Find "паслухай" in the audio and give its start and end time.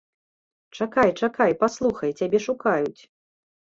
1.65-2.17